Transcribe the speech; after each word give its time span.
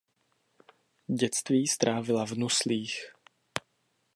Dětství 1.07 1.67
strávila 1.67 2.25
v 2.25 2.31
Nuslích. 2.31 3.11